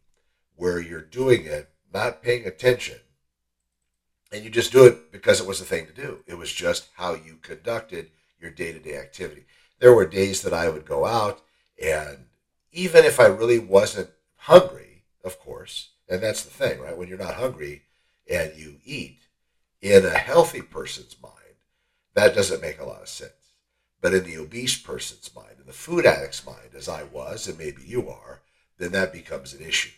where 0.56 0.78
you're 0.78 1.00
doing 1.00 1.46
it, 1.46 1.70
not 1.94 2.22
paying 2.22 2.44
attention, 2.44 2.98
and 4.32 4.42
you 4.42 4.50
just 4.50 4.72
do 4.72 4.84
it 4.84 5.12
because 5.12 5.40
it 5.40 5.46
was 5.46 5.60
the 5.60 5.64
thing 5.64 5.86
to 5.86 5.92
do. 5.92 6.24
It 6.26 6.36
was 6.36 6.52
just 6.52 6.88
how 6.96 7.14
you 7.14 7.36
conducted 7.40 8.10
your 8.40 8.50
day 8.50 8.72
to 8.72 8.80
day 8.80 8.96
activity. 8.96 9.46
There 9.78 9.94
were 9.94 10.06
days 10.06 10.42
that 10.42 10.52
I 10.52 10.68
would 10.68 10.84
go 10.84 11.06
out, 11.06 11.40
and 11.82 12.26
even 12.72 13.04
if 13.04 13.20
I 13.20 13.26
really 13.26 13.60
wasn't 13.60 14.10
hungry, 14.34 15.04
of 15.24 15.38
course, 15.38 15.90
and 16.08 16.20
that's 16.20 16.42
the 16.42 16.50
thing, 16.50 16.80
right? 16.80 16.98
When 16.98 17.08
you're 17.08 17.16
not 17.16 17.34
hungry 17.34 17.82
and 18.28 18.52
you 18.56 18.78
eat 18.84 19.20
in 19.80 20.04
a 20.04 20.10
healthy 20.10 20.62
person's 20.62 21.16
mind, 21.22 21.32
that 22.14 22.34
doesn't 22.34 22.60
make 22.60 22.80
a 22.80 22.84
lot 22.84 23.02
of 23.02 23.08
sense. 23.08 23.30
But 24.00 24.14
in 24.14 24.24
the 24.24 24.38
obese 24.38 24.76
person's 24.76 25.30
mind, 25.34 25.56
in 25.60 25.66
the 25.66 25.72
food 25.72 26.04
addict's 26.04 26.44
mind, 26.44 26.74
as 26.76 26.88
I 26.88 27.04
was, 27.04 27.46
and 27.46 27.56
maybe 27.56 27.82
you 27.86 28.10
are, 28.10 28.42
then 28.78 28.92
that 28.92 29.12
becomes 29.12 29.54
an 29.54 29.64
issue 29.64 29.92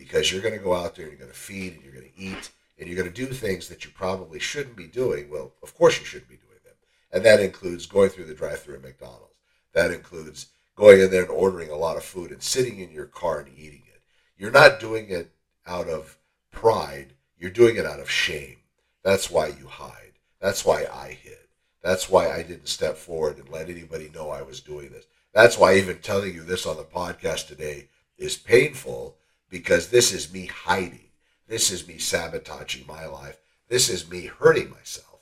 because 0.00 0.32
you're 0.32 0.40
going 0.40 0.54
to 0.54 0.64
go 0.64 0.72
out 0.74 0.96
there 0.96 1.04
and 1.04 1.12
you're 1.12 1.20
going 1.20 1.30
to 1.30 1.38
feed 1.38 1.74
and 1.74 1.84
you're 1.84 1.92
going 1.92 2.10
to 2.10 2.18
eat 2.18 2.50
and 2.78 2.88
you're 2.88 2.96
going 2.96 3.12
to 3.12 3.26
do 3.26 3.30
things 3.30 3.68
that 3.68 3.84
you 3.84 3.90
probably 3.90 4.38
shouldn't 4.38 4.74
be 4.74 4.86
doing. 4.86 5.28
Well, 5.28 5.52
of 5.62 5.76
course 5.76 6.00
you 6.00 6.06
shouldn't 6.06 6.30
be 6.30 6.36
doing 6.36 6.58
them. 6.64 6.74
And 7.12 7.22
that 7.26 7.40
includes 7.40 7.84
going 7.84 8.08
through 8.08 8.24
the 8.24 8.34
drive 8.34 8.62
through 8.62 8.76
at 8.76 8.82
McDonald's. 8.82 9.34
That 9.74 9.90
includes 9.90 10.46
going 10.74 11.02
in 11.02 11.10
there 11.10 11.22
and 11.22 11.30
ordering 11.30 11.70
a 11.70 11.76
lot 11.76 11.98
of 11.98 12.02
food 12.02 12.30
and 12.30 12.42
sitting 12.42 12.80
in 12.80 12.90
your 12.90 13.04
car 13.04 13.40
and 13.40 13.50
eating 13.54 13.82
it. 13.94 14.00
You're 14.38 14.50
not 14.50 14.80
doing 14.80 15.10
it 15.10 15.30
out 15.66 15.88
of 15.88 16.16
pride, 16.50 17.12
you're 17.38 17.50
doing 17.50 17.76
it 17.76 17.84
out 17.84 18.00
of 18.00 18.10
shame. 18.10 18.56
That's 19.02 19.30
why 19.30 19.48
you 19.48 19.66
hide. 19.66 20.12
That's 20.40 20.64
why 20.64 20.86
I 20.90 21.18
hid. 21.22 21.36
That's 21.82 22.08
why 22.08 22.32
I 22.32 22.42
didn't 22.42 22.68
step 22.68 22.96
forward 22.96 23.38
and 23.38 23.50
let 23.50 23.68
anybody 23.68 24.10
know 24.14 24.30
I 24.30 24.40
was 24.40 24.60
doing 24.60 24.90
this. 24.90 25.04
That's 25.34 25.58
why 25.58 25.76
even 25.76 25.98
telling 25.98 26.34
you 26.34 26.42
this 26.42 26.64
on 26.64 26.78
the 26.78 26.84
podcast 26.84 27.48
today 27.48 27.88
is 28.16 28.36
painful 28.38 29.16
because 29.50 29.88
this 29.88 30.12
is 30.12 30.32
me 30.32 30.46
hiding. 30.46 31.08
This 31.48 31.70
is 31.70 31.86
me 31.86 31.98
sabotaging 31.98 32.86
my 32.86 33.06
life. 33.06 33.38
This 33.68 33.88
is 33.88 34.10
me 34.10 34.26
hurting 34.26 34.70
myself. 34.70 35.20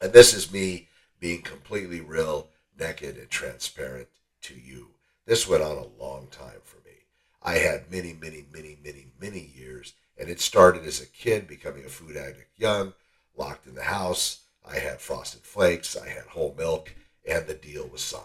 And 0.00 0.12
this 0.12 0.34
is 0.34 0.52
me 0.52 0.88
being 1.20 1.42
completely 1.42 2.00
real, 2.00 2.48
naked, 2.78 3.16
and 3.18 3.28
transparent 3.28 4.08
to 4.42 4.54
you. 4.54 4.88
This 5.26 5.46
went 5.46 5.62
on 5.62 5.76
a 5.76 6.02
long 6.02 6.28
time 6.30 6.60
for 6.64 6.76
me. 6.78 6.96
I 7.42 7.56
had 7.56 7.90
many, 7.90 8.14
many, 8.14 8.46
many, 8.52 8.78
many, 8.82 9.06
many 9.20 9.50
years, 9.54 9.92
and 10.18 10.28
it 10.28 10.40
started 10.40 10.84
as 10.84 11.00
a 11.00 11.06
kid 11.06 11.46
becoming 11.46 11.84
a 11.84 11.88
food 11.88 12.16
addict 12.16 12.50
young, 12.58 12.94
locked 13.36 13.66
in 13.66 13.74
the 13.74 13.82
house. 13.82 14.40
I 14.66 14.78
had 14.78 15.00
frosted 15.00 15.42
flakes, 15.42 15.96
I 15.96 16.08
had 16.08 16.24
whole 16.24 16.54
milk, 16.56 16.94
and 17.28 17.46
the 17.46 17.54
deal 17.54 17.86
was 17.86 18.02
signed. 18.02 18.24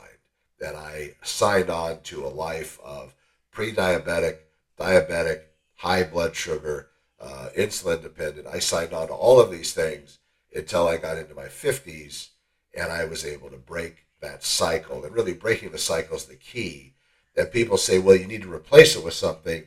And 0.66 0.75
I 0.78 1.16
signed 1.22 1.70
on 1.70 2.02
to 2.04 2.25
a 2.25 2.30
life 2.30 2.80
of 2.84 3.14
pre 3.52 3.74
diabetic, 3.74 4.38
diabetic, 4.79 5.41
high 5.75 6.03
blood 6.03 6.36
sugar, 6.36 6.89
uh, 7.20 7.50
insulin 7.58 8.01
dependent. 8.01 8.48
I 8.48 8.60
signed 8.60 8.94
on 8.94 9.08
to 9.08 9.13
all 9.13 9.39
of 9.39 9.51
these 9.51 9.74
things 9.74 10.20
until 10.53 10.88
I 10.88 10.98
got 10.98 11.17
into 11.17 11.34
my 11.34 11.46
50s 11.46 12.29
and 12.74 12.91
I 12.91 13.05
was 13.05 13.25
able 13.25 13.50
to 13.50 13.58
break 13.58 14.05
that 14.22 14.44
cycle. 14.44 15.03
And 15.03 15.13
really, 15.13 15.34
breaking 15.34 15.72
the 15.72 15.77
cycle 15.77 16.17
is 16.17 16.25
the 16.25 16.36
key. 16.36 16.94
That 17.36 17.51
people 17.51 17.77
say, 17.77 18.00
well, 18.00 18.15
you 18.15 18.27
need 18.27 18.44
to 18.44 18.53
replace 18.53 18.96
it 18.96 19.03
with 19.03 19.13
something. 19.13 19.63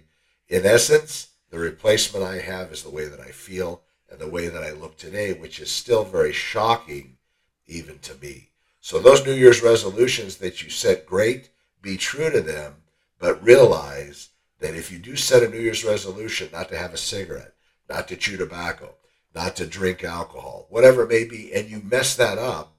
In 0.48 0.64
essence, 0.64 1.28
the 1.50 1.58
replacement 1.58 2.24
I 2.24 2.38
have 2.38 2.72
is 2.72 2.82
the 2.82 2.90
way 2.90 3.06
that 3.06 3.20
I 3.20 3.30
feel 3.30 3.82
and 4.10 4.18
the 4.18 4.28
way 4.28 4.48
that 4.48 4.64
I 4.64 4.70
look 4.70 4.96
today, 4.96 5.34
which 5.34 5.60
is 5.60 5.70
still 5.70 6.04
very 6.04 6.32
shocking 6.32 7.18
even 7.66 7.98
to 8.00 8.14
me. 8.14 8.48
So, 8.80 8.98
those 8.98 9.26
New 9.26 9.34
Year's 9.34 9.62
resolutions 9.62 10.36
that 10.36 10.62
you 10.62 10.70
set, 10.70 11.04
great, 11.04 11.50
be 11.82 11.96
true 11.96 12.30
to 12.30 12.40
them, 12.40 12.76
but 13.18 13.42
realize 13.44 14.30
that 14.60 14.74
if 14.74 14.90
you 14.90 14.98
do 14.98 15.16
set 15.16 15.42
a 15.42 15.48
New 15.48 15.60
Year's 15.60 15.84
resolution 15.84 16.48
not 16.52 16.68
to 16.70 16.78
have 16.78 16.92
a 16.92 16.98
cigarette, 16.98 17.54
not 17.88 18.08
to 18.08 18.16
chew 18.16 18.36
tobacco, 18.36 18.94
not 19.34 19.56
to 19.56 19.66
drink 19.66 20.02
alcohol, 20.04 20.66
whatever 20.70 21.02
it 21.02 21.08
may 21.08 21.24
be, 21.24 21.52
and 21.52 21.68
you 21.68 21.80
mess 21.80 22.16
that 22.16 22.38
up, 22.38 22.74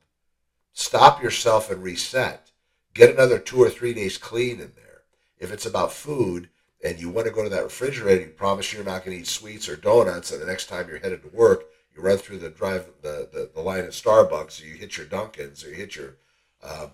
stop 0.74 1.22
yourself 1.22 1.72
and 1.72 1.84
reset. 1.84 2.52
Get 2.94 3.12
another 3.12 3.40
two 3.40 3.62
or 3.62 3.70
three 3.70 3.94
days 3.94 4.18
clean 4.18 4.60
in 4.60 4.72
there. 4.76 5.02
If 5.38 5.52
it's 5.52 5.66
about 5.66 5.94
food 5.94 6.50
and 6.84 7.00
you 7.00 7.10
want 7.10 7.28
to 7.28 7.34
go 7.34 7.44
to 7.44 7.50
that 7.50 7.64
refrigerator, 7.64 8.26
you 8.26 8.32
promise 8.32 8.74
you're 8.74 8.84
not 8.84 9.06
going 9.06 9.16
to 9.16 9.22
eat 9.22 9.28
sweets 9.28 9.70
or 9.70 9.76
donuts, 9.76 10.32
and 10.32 10.42
the 10.42 10.46
next 10.46 10.68
time 10.68 10.88
you're 10.88 11.00
headed 11.00 11.22
to 11.24 11.30
work, 11.30 11.66
you 11.96 12.02
run 12.02 12.18
through 12.18 12.40
the 12.40 12.50
drive 12.50 12.90
the, 13.02 13.30
the, 13.32 13.50
the 13.54 13.62
line 13.62 13.84
at 13.84 13.92
Starbucks, 13.92 14.62
or 14.62 14.66
you 14.66 14.76
hit 14.76 14.98
your 14.98 15.06
Dunkin's, 15.06 15.64
or 15.64 15.70
you 15.70 15.76
hit 15.76 15.96
your 15.96 16.16
um, 16.62 16.92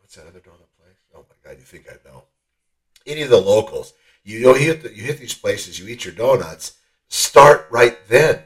what's 0.00 0.14
that 0.14 0.26
other 0.26 0.38
donut 0.38 0.70
place? 0.78 0.96
Oh 1.14 1.24
my 1.28 1.36
God, 1.44 1.58
you 1.58 1.64
think 1.64 1.86
I 1.90 2.08
know? 2.08 2.24
Any 3.06 3.22
of 3.22 3.30
the 3.30 3.40
locals 3.40 3.94
you 4.28 4.40
know, 4.40 4.54
you 4.54 4.66
hit, 4.66 4.82
the, 4.82 4.94
you 4.94 5.04
hit 5.04 5.18
these 5.18 5.34
places, 5.34 5.80
you 5.80 5.88
eat 5.88 6.04
your 6.04 6.12
donuts. 6.12 6.74
Start 7.08 7.66
right 7.70 7.96
then. 8.08 8.42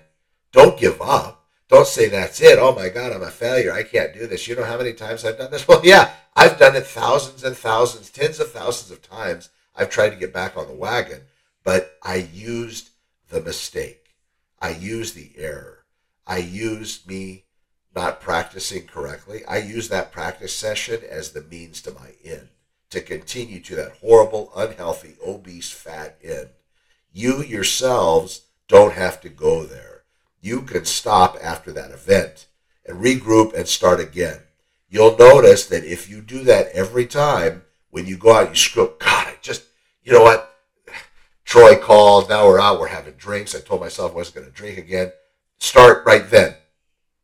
Don't 0.53 0.79
give 0.79 1.03
up. 1.03 1.45
Don't 1.69 1.89
say 1.89 2.09
that's 2.09 2.41
it. 2.41 2.59
Oh 2.61 2.73
my 2.73 2.89
God, 2.89 3.13
I'm 3.13 3.23
a 3.23 3.31
failure. 3.31 3.73
I 3.73 3.83
can't 3.83 4.15
do 4.15 4.29
this. 4.29 4.47
You 4.47 4.55
know 4.55 4.65
how 4.65 4.79
many 4.79 4.93
times 4.93 5.25
I've 5.25 5.39
done 5.39 5.51
this? 5.51 5.67
Well, 5.69 5.81
yeah, 5.83 6.13
I've 6.37 6.59
done 6.59 6.77
it 6.77 6.87
thousands 6.87 7.43
and 7.43 7.57
thousands, 7.57 8.11
tens 8.11 8.39
of 8.39 8.53
thousands 8.53 8.93
of 8.93 9.03
times. 9.03 9.49
I've 9.75 9.91
tried 9.91 10.11
to 10.11 10.17
get 10.17 10.33
back 10.33 10.57
on 10.57 10.69
the 10.69 10.75
wagon, 10.75 11.23
but 11.65 11.99
I 12.03 12.29
used 12.33 12.91
the 13.31 13.41
mistake. 13.41 14.15
I 14.61 14.71
used 14.71 15.17
the 15.17 15.33
error. 15.37 15.85
I 16.27 16.39
used 16.39 17.09
me 17.09 17.47
not 17.93 18.21
practicing 18.21 18.87
correctly. 18.87 19.45
I 19.47 19.59
used 19.59 19.91
that 19.91 20.13
practice 20.13 20.55
session 20.55 21.01
as 21.09 21.33
the 21.33 21.43
means 21.43 21.83
to 21.83 21.91
my 21.91 22.13
end 22.25 22.51
to 22.93 23.01
continue 23.01 23.59
to 23.59 23.75
that 23.75 23.93
horrible, 24.03 24.53
unhealthy, 24.55 25.17
obese, 25.27 25.71
fat 25.71 26.19
end. 26.23 26.51
You 27.11 27.43
yourselves 27.43 28.43
don't 28.69 28.93
have 28.93 29.21
to 29.23 29.31
go 29.31 29.65
there. 29.65 30.03
You 30.43 30.61
can 30.63 30.85
stop 30.85 31.39
after 31.43 31.73
that 31.73 31.91
event 31.91 32.47
and 32.87 33.03
regroup 33.03 33.55
and 33.55 33.67
start 33.67 33.99
again. 33.99 34.41
You'll 34.91 35.17
notice 35.17 35.67
that 35.67 35.85
if 35.85 36.11
you 36.11 36.21
do 36.21 36.45
that 36.45 36.69
every 36.73 37.07
time, 37.07 37.63
when 37.91 38.07
you 38.07 38.19
go 38.19 38.35
out, 38.35 38.51
you 38.51 38.55
screw 38.55 38.93
God, 38.99 39.27
I 39.27 39.37
just, 39.41 39.65
you 40.05 40.13
know 40.13 40.23
what? 40.23 40.55
Troy 41.45 41.77
called, 41.77 42.29
now 42.29 42.47
we're 42.47 42.61
out, 42.61 42.79
we're 42.79 42.89
having 42.89 43.15
drinks. 43.15 43.55
I 43.55 43.61
told 43.61 43.81
myself 43.81 44.13
I 44.13 44.17
wasn't 44.17 44.37
going 44.37 44.47
to 44.47 44.53
drink 44.53 44.77
again. 44.77 45.13
Start 45.59 46.05
right 46.05 46.29
then. 46.29 46.57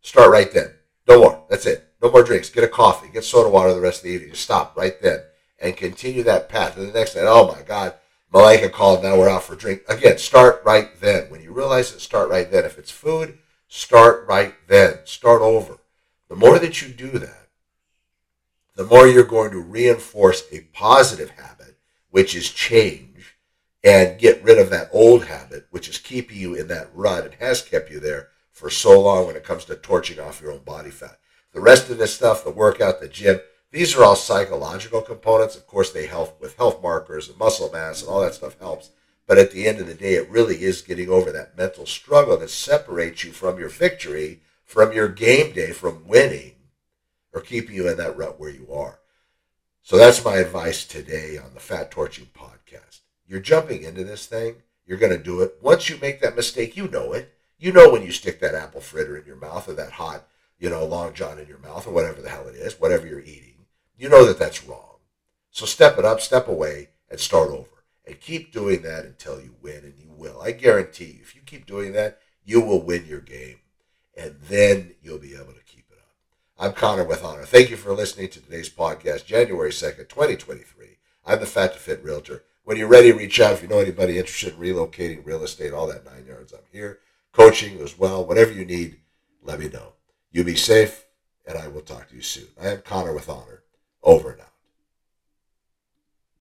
Start 0.00 0.30
right 0.30 0.50
then. 0.50 0.72
No 1.06 1.20
more. 1.20 1.44
That's 1.50 1.66
it. 1.66 1.92
No 2.02 2.10
more 2.10 2.22
drinks. 2.22 2.48
Get 2.48 2.64
a 2.64 2.68
coffee. 2.68 3.08
Get 3.12 3.24
soda 3.24 3.50
water 3.50 3.74
the 3.74 3.80
rest 3.80 3.98
of 3.98 4.04
the 4.04 4.10
evening. 4.10 4.30
Just 4.30 4.44
stop 4.44 4.74
right 4.76 5.00
then 5.02 5.20
and 5.58 5.76
continue 5.76 6.22
that 6.22 6.48
path. 6.48 6.76
And 6.76 6.88
the 6.88 6.92
next 6.92 7.16
night, 7.16 7.24
oh 7.26 7.52
my 7.52 7.62
God, 7.62 7.94
Malika 8.32 8.68
called, 8.68 9.02
now 9.02 9.18
we're 9.18 9.28
out 9.28 9.44
for 9.44 9.56
drink. 9.56 9.82
Again, 9.88 10.18
start 10.18 10.62
right 10.64 10.88
then. 11.00 11.30
When 11.30 11.42
you 11.42 11.52
realize 11.52 11.92
it, 11.92 12.00
start 12.00 12.28
right 12.28 12.50
then. 12.50 12.64
If 12.64 12.78
it's 12.78 12.90
food, 12.90 13.38
start 13.68 14.26
right 14.28 14.54
then. 14.68 14.98
Start 15.04 15.40
over. 15.42 15.78
The 16.28 16.36
more 16.36 16.58
that 16.58 16.82
you 16.82 16.88
do 16.88 17.18
that, 17.18 17.48
the 18.74 18.84
more 18.84 19.08
you're 19.08 19.24
going 19.24 19.50
to 19.50 19.60
reinforce 19.60 20.44
a 20.52 20.60
positive 20.72 21.30
habit, 21.30 21.78
which 22.10 22.36
is 22.36 22.50
change, 22.50 23.36
and 23.82 24.18
get 24.18 24.42
rid 24.42 24.58
of 24.58 24.70
that 24.70 24.88
old 24.92 25.24
habit, 25.24 25.66
which 25.70 25.88
is 25.88 25.98
keeping 25.98 26.36
you 26.36 26.54
in 26.54 26.68
that 26.68 26.90
rut 26.94 27.24
and 27.24 27.34
has 27.34 27.62
kept 27.62 27.90
you 27.90 27.98
there 27.98 28.28
for 28.52 28.70
so 28.70 29.00
long 29.00 29.26
when 29.26 29.36
it 29.36 29.44
comes 29.44 29.64
to 29.64 29.74
torching 29.76 30.20
off 30.20 30.40
your 30.40 30.52
own 30.52 30.62
body 30.64 30.90
fat. 30.90 31.18
The 31.52 31.60
rest 31.60 31.88
of 31.90 31.98
this 31.98 32.14
stuff, 32.14 32.44
the 32.44 32.50
workout, 32.50 33.00
the 33.00 33.08
gym, 33.08 33.40
these 33.70 33.94
are 33.94 34.04
all 34.04 34.16
psychological 34.16 35.02
components. 35.02 35.54
Of 35.54 35.66
course, 35.66 35.92
they 35.92 36.06
help 36.06 36.40
with 36.40 36.56
health 36.56 36.82
markers 36.82 37.28
and 37.28 37.38
muscle 37.38 37.70
mass 37.70 38.00
and 38.00 38.10
all 38.10 38.22
that 38.22 38.34
stuff 38.34 38.58
helps. 38.58 38.90
But 39.26 39.36
at 39.36 39.50
the 39.50 39.68
end 39.68 39.78
of 39.78 39.86
the 39.86 39.94
day, 39.94 40.14
it 40.14 40.30
really 40.30 40.62
is 40.62 40.80
getting 40.80 41.10
over 41.10 41.30
that 41.32 41.56
mental 41.56 41.84
struggle 41.84 42.38
that 42.38 42.48
separates 42.48 43.24
you 43.24 43.32
from 43.32 43.58
your 43.58 43.68
victory, 43.68 44.40
from 44.64 44.92
your 44.92 45.08
game 45.08 45.52
day, 45.52 45.72
from 45.72 46.08
winning, 46.08 46.54
or 47.34 47.42
keeping 47.42 47.76
you 47.76 47.88
in 47.88 47.98
that 47.98 48.16
rut 48.16 48.40
where 48.40 48.48
you 48.48 48.72
are. 48.72 49.00
So 49.82 49.98
that's 49.98 50.24
my 50.24 50.36
advice 50.36 50.86
today 50.86 51.36
on 51.36 51.52
the 51.52 51.60
Fat 51.60 51.90
Torching 51.90 52.28
podcast. 52.34 53.00
You're 53.26 53.40
jumping 53.40 53.82
into 53.82 54.02
this 54.02 54.24
thing. 54.24 54.56
You're 54.86 54.96
going 54.96 55.12
to 55.12 55.22
do 55.22 55.42
it. 55.42 55.56
Once 55.60 55.90
you 55.90 55.98
make 56.00 56.22
that 56.22 56.36
mistake, 56.36 56.74
you 56.74 56.88
know 56.88 57.12
it. 57.12 57.34
You 57.58 57.72
know 57.72 57.90
when 57.90 58.02
you 58.02 58.12
stick 58.12 58.40
that 58.40 58.54
apple 58.54 58.80
fritter 58.80 59.18
in 59.18 59.26
your 59.26 59.36
mouth 59.36 59.68
or 59.68 59.74
that 59.74 59.92
hot, 59.92 60.26
you 60.58 60.70
know, 60.70 60.86
long 60.86 61.12
john 61.12 61.38
in 61.38 61.46
your 61.46 61.58
mouth 61.58 61.86
or 61.86 61.90
whatever 61.90 62.22
the 62.22 62.30
hell 62.30 62.48
it 62.48 62.54
is, 62.54 62.80
whatever 62.80 63.06
you're 63.06 63.20
eating 63.20 63.57
you 63.98 64.08
know 64.08 64.24
that 64.24 64.38
that's 64.38 64.64
wrong. 64.64 64.96
So 65.50 65.66
step 65.66 65.98
it 65.98 66.04
up, 66.04 66.20
step 66.20 66.46
away, 66.48 66.90
and 67.10 67.18
start 67.18 67.50
over. 67.50 67.66
And 68.06 68.20
keep 68.20 68.52
doing 68.52 68.82
that 68.82 69.04
until 69.04 69.40
you 69.40 69.56
win, 69.60 69.80
and 69.84 69.94
you 69.98 70.10
will. 70.16 70.40
I 70.40 70.52
guarantee 70.52 71.06
you, 71.06 71.18
if 71.20 71.34
you 71.34 71.42
keep 71.44 71.66
doing 71.66 71.92
that, 71.92 72.20
you 72.44 72.60
will 72.60 72.80
win 72.80 73.04
your 73.06 73.20
game. 73.20 73.58
And 74.16 74.36
then 74.48 74.94
you'll 75.02 75.18
be 75.18 75.34
able 75.34 75.52
to 75.52 75.64
keep 75.66 75.84
it 75.90 75.98
up. 75.98 76.16
I'm 76.58 76.72
Connor 76.72 77.04
with 77.04 77.22
Honor. 77.22 77.44
Thank 77.44 77.70
you 77.70 77.76
for 77.76 77.92
listening 77.92 78.28
to 78.30 78.40
today's 78.40 78.70
podcast, 78.70 79.26
January 79.26 79.70
2nd, 79.70 80.08
2023. 80.08 80.98
I'm 81.26 81.40
the 81.40 81.46
Fat 81.46 81.74
to 81.74 81.78
Fit 81.78 82.02
Realtor. 82.02 82.44
When 82.64 82.76
you're 82.76 82.88
ready, 82.88 83.12
reach 83.12 83.40
out. 83.40 83.52
If 83.52 83.62
you 83.62 83.68
know 83.68 83.78
anybody 83.78 84.18
interested 84.18 84.54
in 84.54 84.60
relocating 84.60 85.26
real 85.26 85.42
estate, 85.42 85.72
all 85.72 85.86
that 85.88 86.06
nine 86.06 86.24
yards, 86.26 86.52
I'm 86.52 86.60
here. 86.72 87.00
Coaching 87.32 87.78
as 87.80 87.98
well. 87.98 88.24
Whatever 88.24 88.52
you 88.52 88.64
need, 88.64 88.98
let 89.42 89.60
me 89.60 89.68
know. 89.68 89.92
You 90.32 90.44
be 90.44 90.56
safe, 90.56 91.04
and 91.46 91.58
I 91.58 91.68
will 91.68 91.82
talk 91.82 92.08
to 92.08 92.14
you 92.14 92.22
soon. 92.22 92.48
I 92.60 92.68
am 92.68 92.82
Connor 92.82 93.14
with 93.14 93.28
Honor. 93.28 93.62
Over 94.02 94.32
out. 94.40 94.57